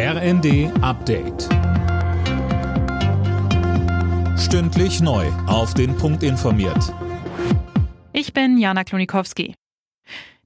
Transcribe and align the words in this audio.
RND 0.00 0.70
Update. 0.80 1.48
Stündlich 4.38 5.00
neu. 5.00 5.26
Auf 5.48 5.74
den 5.74 5.96
Punkt 5.96 6.22
informiert. 6.22 6.94
Ich 8.12 8.32
bin 8.32 8.58
Jana 8.58 8.84
Klonikowski. 8.84 9.54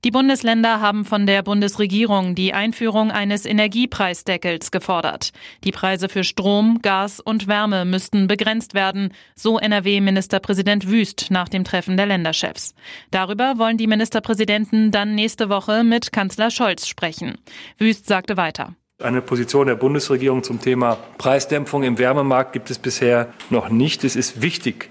Die 0.04 0.10
Bundesländer 0.10 0.80
haben 0.80 1.04
von 1.04 1.26
der 1.26 1.42
Bundesregierung 1.42 2.34
die 2.34 2.54
Einführung 2.54 3.10
eines 3.10 3.44
Energiepreisdeckels 3.44 4.70
gefordert. 4.70 5.32
Die 5.64 5.70
Preise 5.70 6.08
für 6.08 6.24
Strom, 6.24 6.80
Gas 6.80 7.20
und 7.20 7.46
Wärme 7.46 7.84
müssten 7.84 8.28
begrenzt 8.28 8.72
werden, 8.72 9.12
so 9.34 9.58
NRW-Ministerpräsident 9.58 10.88
Wüst 10.88 11.26
nach 11.30 11.50
dem 11.50 11.64
Treffen 11.64 11.98
der 11.98 12.06
Länderchefs. 12.06 12.74
Darüber 13.10 13.58
wollen 13.58 13.76
die 13.76 13.86
Ministerpräsidenten 13.86 14.92
dann 14.92 15.14
nächste 15.14 15.50
Woche 15.50 15.84
mit 15.84 16.10
Kanzler 16.10 16.50
Scholz 16.50 16.88
sprechen. 16.88 17.36
Wüst 17.76 18.06
sagte 18.06 18.38
weiter. 18.38 18.76
Eine 19.02 19.20
Position 19.20 19.66
der 19.66 19.74
Bundesregierung 19.74 20.44
zum 20.44 20.60
Thema 20.60 20.96
Preisdämpfung 21.18 21.82
im 21.82 21.98
Wärmemarkt 21.98 22.52
gibt 22.52 22.70
es 22.70 22.78
bisher 22.78 23.32
noch 23.50 23.68
nicht. 23.68 24.04
Es 24.04 24.14
ist 24.14 24.42
wichtig, 24.42 24.90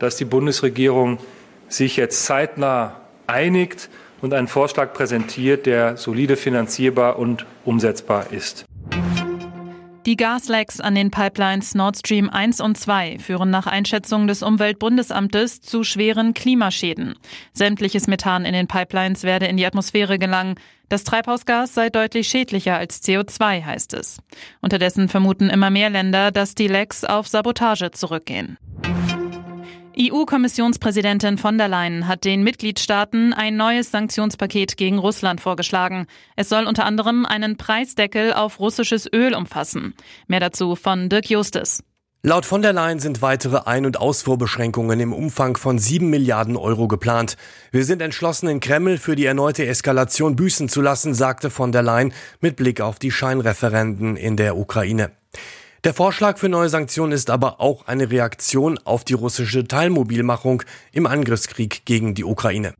dass 0.00 0.16
die 0.16 0.24
Bundesregierung 0.24 1.18
sich 1.68 1.96
jetzt 1.96 2.24
zeitnah 2.24 3.00
einigt 3.28 3.90
und 4.20 4.34
einen 4.34 4.48
Vorschlag 4.48 4.92
präsentiert, 4.92 5.66
der 5.66 5.96
solide 5.96 6.36
finanzierbar 6.36 7.16
und 7.18 7.46
umsetzbar 7.64 8.32
ist. 8.32 8.64
Die 10.06 10.16
Gaslecks 10.16 10.80
an 10.80 10.94
den 10.94 11.10
Pipelines 11.10 11.74
Nord 11.74 11.96
Stream 11.96 12.28
1 12.28 12.60
und 12.60 12.76
2 12.76 13.18
führen 13.20 13.48
nach 13.48 13.66
Einschätzung 13.66 14.26
des 14.26 14.42
Umweltbundesamtes 14.42 15.62
zu 15.62 15.82
schweren 15.82 16.34
Klimaschäden. 16.34 17.14
Sämtliches 17.54 18.06
Methan 18.06 18.44
in 18.44 18.52
den 18.52 18.66
Pipelines 18.66 19.22
werde 19.22 19.46
in 19.46 19.56
die 19.56 19.64
Atmosphäre 19.64 20.18
gelangen. 20.18 20.56
Das 20.90 21.04
Treibhausgas 21.04 21.72
sei 21.72 21.88
deutlich 21.88 22.28
schädlicher 22.28 22.76
als 22.76 23.02
CO2, 23.02 23.64
heißt 23.64 23.94
es. 23.94 24.18
Unterdessen 24.60 25.08
vermuten 25.08 25.48
immer 25.48 25.70
mehr 25.70 25.88
Länder, 25.88 26.30
dass 26.30 26.54
die 26.54 26.68
Lecks 26.68 27.04
auf 27.04 27.26
Sabotage 27.26 27.90
zurückgehen. 27.90 28.58
EU-Kommissionspräsidentin 29.98 31.38
von 31.38 31.56
der 31.56 31.68
Leyen 31.68 32.08
hat 32.08 32.24
den 32.24 32.42
Mitgliedstaaten 32.42 33.32
ein 33.32 33.56
neues 33.56 33.90
Sanktionspaket 33.90 34.76
gegen 34.76 34.98
Russland 34.98 35.40
vorgeschlagen. 35.40 36.06
Es 36.36 36.48
soll 36.48 36.66
unter 36.66 36.84
anderem 36.84 37.24
einen 37.26 37.56
Preisdeckel 37.56 38.32
auf 38.32 38.58
russisches 38.58 39.08
Öl 39.12 39.34
umfassen. 39.34 39.94
Mehr 40.26 40.40
dazu 40.40 40.74
von 40.74 41.08
Dirk 41.08 41.30
Justis. 41.30 41.82
Laut 42.26 42.46
von 42.46 42.62
der 42.62 42.72
Leyen 42.72 43.00
sind 43.00 43.20
weitere 43.20 43.66
Ein- 43.66 43.84
und 43.84 44.00
Ausfuhrbeschränkungen 44.00 44.98
im 44.98 45.12
Umfang 45.12 45.58
von 45.58 45.78
sieben 45.78 46.08
Milliarden 46.08 46.56
Euro 46.56 46.88
geplant. 46.88 47.36
Wir 47.70 47.84
sind 47.84 48.00
entschlossen, 48.00 48.48
in 48.48 48.60
Kreml 48.60 48.96
für 48.96 49.14
die 49.14 49.26
erneute 49.26 49.66
Eskalation 49.66 50.34
büßen 50.34 50.70
zu 50.70 50.80
lassen, 50.80 51.12
sagte 51.12 51.50
von 51.50 51.70
der 51.70 51.82
Leyen 51.82 52.14
mit 52.40 52.56
Blick 52.56 52.80
auf 52.80 52.98
die 52.98 53.10
Scheinreferenden 53.10 54.16
in 54.16 54.38
der 54.38 54.56
Ukraine. 54.56 55.10
Der 55.84 55.92
Vorschlag 55.92 56.38
für 56.38 56.48
neue 56.48 56.70
Sanktionen 56.70 57.12
ist 57.12 57.28
aber 57.28 57.60
auch 57.60 57.86
eine 57.86 58.10
Reaktion 58.10 58.78
auf 58.84 59.04
die 59.04 59.12
russische 59.12 59.68
Teilmobilmachung 59.68 60.62
im 60.92 61.06
Angriffskrieg 61.06 61.84
gegen 61.84 62.14
die 62.14 62.24
Ukraine. 62.24 62.72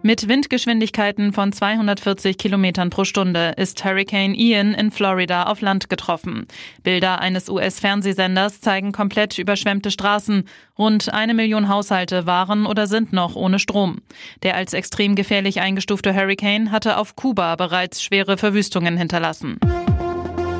Mit 0.00 0.26
Windgeschwindigkeiten 0.26 1.34
von 1.34 1.52
240 1.52 2.38
Kilometern 2.38 2.88
pro 2.88 3.04
Stunde 3.04 3.52
ist 3.58 3.84
Hurricane 3.84 4.34
Ian 4.34 4.72
in 4.72 4.90
Florida 4.90 5.42
auf 5.42 5.60
Land 5.60 5.90
getroffen. 5.90 6.46
Bilder 6.82 7.20
eines 7.20 7.50
US-Fernsehsenders 7.50 8.62
zeigen 8.62 8.92
komplett 8.92 9.36
überschwemmte 9.36 9.90
Straßen. 9.90 10.44
Rund 10.78 11.12
eine 11.12 11.34
Million 11.34 11.68
Haushalte 11.68 12.24
waren 12.24 12.64
oder 12.64 12.86
sind 12.86 13.12
noch 13.12 13.34
ohne 13.36 13.58
Strom. 13.58 14.00
Der 14.42 14.54
als 14.54 14.72
extrem 14.72 15.14
gefährlich 15.14 15.60
eingestufte 15.60 16.14
Hurricane 16.14 16.70
hatte 16.70 16.96
auf 16.96 17.16
Kuba 17.16 17.56
bereits 17.56 18.02
schwere 18.02 18.38
Verwüstungen 18.38 18.96
hinterlassen. 18.96 19.58